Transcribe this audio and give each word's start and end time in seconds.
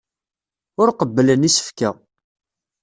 Ur 0.81 0.89
qebblen 0.93 1.47
isefka. 1.49 1.89